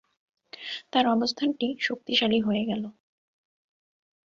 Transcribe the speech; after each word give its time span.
তার 0.93 1.05
অবস্থানটি 1.07 1.67
শক্তিশালী 1.79 2.39
হয়ে 2.41 2.63
গেল। 2.65 2.83